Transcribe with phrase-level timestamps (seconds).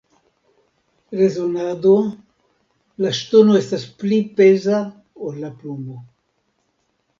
[1.19, 1.91] Rezonado:
[3.05, 4.83] La ŝtono estas pli peza
[5.29, 6.03] ol la plumo.